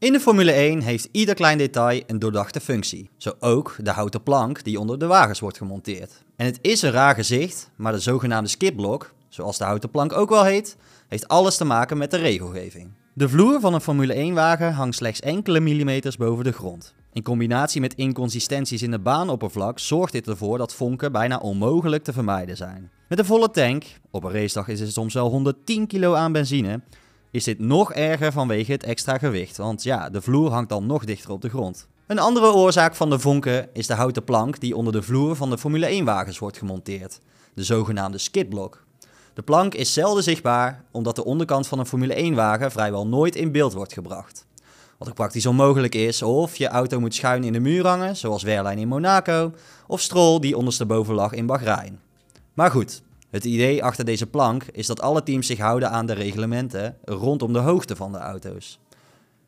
In 0.00 0.12
de 0.12 0.20
Formule 0.20 0.52
1 0.52 0.80
heeft 0.80 1.08
ieder 1.12 1.34
klein 1.34 1.58
detail 1.58 2.02
een 2.06 2.18
doordachte 2.18 2.60
functie. 2.60 3.10
Zo 3.16 3.32
ook 3.40 3.76
de 3.82 3.90
houten 3.90 4.22
plank 4.22 4.64
die 4.64 4.80
onder 4.80 4.98
de 4.98 5.06
wagens 5.06 5.40
wordt 5.40 5.56
gemonteerd. 5.56 6.22
En 6.36 6.46
het 6.46 6.58
is 6.62 6.82
een 6.82 6.90
raar 6.90 7.14
gezicht, 7.14 7.70
maar 7.76 7.92
de 7.92 7.98
zogenaamde 7.98 8.48
skipblok, 8.48 9.14
zoals 9.28 9.58
de 9.58 9.64
houten 9.64 9.90
plank 9.90 10.12
ook 10.12 10.28
wel 10.28 10.44
heet, 10.44 10.76
heeft 11.08 11.28
alles 11.28 11.56
te 11.56 11.64
maken 11.64 11.98
met 11.98 12.10
de 12.10 12.16
regelgeving. 12.16 12.90
De 13.12 13.28
vloer 13.28 13.60
van 13.60 13.74
een 13.74 13.80
Formule 13.80 14.30
1-wagen 14.30 14.72
hangt 14.72 14.96
slechts 14.96 15.20
enkele 15.20 15.60
millimeters 15.60 16.16
boven 16.16 16.44
de 16.44 16.52
grond. 16.52 16.94
In 17.12 17.22
combinatie 17.22 17.80
met 17.80 17.94
inconsistenties 17.94 18.82
in 18.82 18.90
de 18.90 18.98
baanoppervlak 18.98 19.78
zorgt 19.78 20.12
dit 20.12 20.28
ervoor 20.28 20.58
dat 20.58 20.74
vonken 20.74 21.12
bijna 21.12 21.38
onmogelijk 21.38 22.04
te 22.04 22.12
vermijden 22.12 22.56
zijn. 22.56 22.90
Met 23.08 23.18
een 23.18 23.24
volle 23.24 23.50
tank, 23.50 23.84
op 24.10 24.24
een 24.24 24.32
racedag 24.32 24.68
is 24.68 24.80
het 24.80 24.92
soms 24.92 25.14
wel 25.14 25.28
110 25.28 25.86
kilo 25.86 26.14
aan 26.14 26.32
benzine, 26.32 26.80
is 27.30 27.44
dit 27.44 27.58
nog 27.58 27.92
erger 27.92 28.32
vanwege 28.32 28.72
het 28.72 28.82
extra 28.82 29.18
gewicht, 29.18 29.56
want 29.56 29.82
ja, 29.82 30.10
de 30.10 30.20
vloer 30.20 30.50
hangt 30.50 30.68
dan 30.68 30.86
nog 30.86 31.04
dichter 31.04 31.30
op 31.30 31.42
de 31.42 31.48
grond. 31.48 31.88
Een 32.06 32.18
andere 32.18 32.52
oorzaak 32.52 32.94
van 32.94 33.10
de 33.10 33.18
vonken 33.18 33.68
is 33.72 33.86
de 33.86 33.94
houten 33.94 34.24
plank 34.24 34.60
die 34.60 34.76
onder 34.76 34.92
de 34.92 35.02
vloer 35.02 35.36
van 35.36 35.50
de 35.50 35.58
Formule 35.58 36.00
1-wagens 36.02 36.38
wordt 36.38 36.58
gemonteerd, 36.58 37.20
de 37.54 37.64
zogenaamde 37.64 38.18
skidblok. 38.18 38.84
De 39.34 39.42
plank 39.42 39.74
is 39.74 39.92
zelden 39.92 40.22
zichtbaar 40.22 40.84
omdat 40.90 41.16
de 41.16 41.24
onderkant 41.24 41.66
van 41.66 41.78
een 41.78 41.86
Formule 41.86 42.32
1-wagen 42.32 42.70
vrijwel 42.70 43.06
nooit 43.06 43.36
in 43.36 43.52
beeld 43.52 43.72
wordt 43.72 43.92
gebracht. 43.92 44.46
Wat 44.98 45.08
ook 45.08 45.14
praktisch 45.14 45.46
onmogelijk 45.46 45.94
is, 45.94 46.22
of 46.22 46.56
je 46.56 46.68
auto 46.68 47.00
moet 47.00 47.14
schuin 47.14 47.44
in 47.44 47.52
de 47.52 47.60
muur 47.60 47.86
hangen, 47.86 48.16
zoals 48.16 48.42
Wehrlein 48.42 48.78
in 48.78 48.88
Monaco, 48.88 49.52
of 49.86 50.00
Stroll 50.00 50.40
die 50.40 50.56
ondersteboven 50.56 51.14
lag 51.14 51.32
in 51.32 51.46
Bahrein. 51.46 52.00
Maar 52.54 52.70
goed, 52.70 53.02
het 53.30 53.44
idee 53.44 53.84
achter 53.84 54.04
deze 54.04 54.26
plank 54.26 54.64
is 54.72 54.86
dat 54.86 55.00
alle 55.00 55.22
teams 55.22 55.46
zich 55.46 55.58
houden 55.58 55.90
aan 55.90 56.06
de 56.06 56.12
reglementen 56.12 56.96
rondom 57.04 57.52
de 57.52 57.58
hoogte 57.58 57.96
van 57.96 58.12
de 58.12 58.18
auto's. 58.18 58.78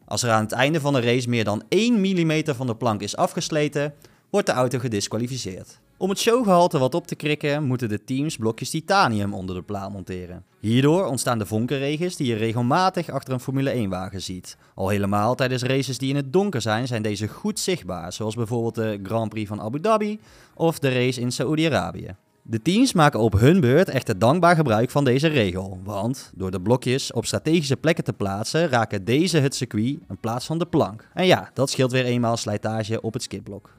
Als 0.04 0.22
er 0.22 0.30
aan 0.30 0.42
het 0.42 0.52
einde 0.52 0.80
van 0.80 0.92
de 0.92 1.00
race 1.00 1.28
meer 1.28 1.44
dan 1.44 1.62
1 1.68 2.00
mm 2.00 2.42
van 2.44 2.66
de 2.66 2.76
plank 2.76 3.00
is 3.00 3.16
afgesleten, 3.16 3.94
wordt 4.30 4.46
de 4.46 4.52
auto 4.52 4.78
gedisqualificeerd. 4.78 5.80
Om 5.96 6.08
het 6.08 6.18
showgehalte 6.18 6.78
wat 6.78 6.94
op 6.94 7.06
te 7.06 7.14
krikken, 7.14 7.64
moeten 7.64 7.88
de 7.88 8.04
teams 8.04 8.36
blokjes 8.36 8.70
titanium 8.70 9.34
onder 9.34 9.54
de 9.54 9.62
plaat 9.62 9.92
monteren. 9.92 10.44
Hierdoor 10.60 11.04
ontstaan 11.04 11.38
de 11.38 11.46
vonkenregens 11.46 12.16
die 12.16 12.26
je 12.26 12.34
regelmatig 12.34 13.10
achter 13.10 13.32
een 13.32 13.40
Formule 13.40 13.86
1-wagen 13.86 14.22
ziet. 14.22 14.56
Al 14.74 14.88
helemaal 14.88 15.34
tijdens 15.34 15.62
races 15.62 15.98
die 15.98 16.08
in 16.08 16.16
het 16.16 16.32
donker 16.32 16.60
zijn, 16.60 16.86
zijn 16.86 17.02
deze 17.02 17.28
goed 17.28 17.58
zichtbaar, 17.58 18.12
zoals 18.12 18.34
bijvoorbeeld 18.34 18.74
de 18.74 19.00
Grand 19.02 19.28
Prix 19.28 19.48
van 19.48 19.60
Abu 19.60 19.80
Dhabi 19.80 20.20
of 20.54 20.78
de 20.78 20.92
race 20.92 21.20
in 21.20 21.32
Saoedi-Arabië. 21.32 22.16
De 22.42 22.62
teams 22.62 22.92
maken 22.92 23.20
op 23.20 23.32
hun 23.32 23.60
beurt 23.60 23.88
echter 23.88 24.18
dankbaar 24.18 24.56
gebruik 24.56 24.90
van 24.90 25.04
deze 25.04 25.28
regel, 25.28 25.80
want 25.84 26.32
door 26.34 26.50
de 26.50 26.60
blokjes 26.60 27.12
op 27.12 27.26
strategische 27.26 27.76
plekken 27.76 28.04
te 28.04 28.12
plaatsen 28.12 28.68
raken 28.68 29.04
deze 29.04 29.38
het 29.38 29.54
circuit 29.54 29.98
in 30.08 30.18
plaats 30.20 30.46
van 30.46 30.58
de 30.58 30.66
plank. 30.66 31.08
En 31.14 31.26
ja, 31.26 31.50
dat 31.54 31.70
scheelt 31.70 31.92
weer 31.92 32.04
eenmaal 32.04 32.36
slijtage 32.36 33.00
op 33.00 33.12
het 33.12 33.22
skipblok. 33.22 33.70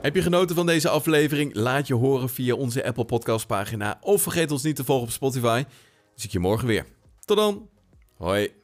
Heb 0.00 0.14
je 0.14 0.22
genoten 0.22 0.56
van 0.56 0.66
deze 0.66 0.88
aflevering? 0.88 1.54
Laat 1.54 1.86
je 1.86 1.94
horen 1.94 2.28
via 2.28 2.54
onze 2.54 2.84
Apple 2.84 3.04
Podcast 3.04 3.46
pagina 3.46 3.98
of 4.00 4.22
vergeet 4.22 4.50
ons 4.50 4.62
niet 4.62 4.76
te 4.76 4.84
volgen 4.84 5.04
op 5.04 5.12
Spotify. 5.12 5.64
Zie 6.14 6.26
ik 6.26 6.32
je 6.32 6.38
morgen 6.38 6.66
weer. 6.66 6.86
Tot 7.24 7.36
dan. 7.36 7.68
Hoi. 8.16 8.63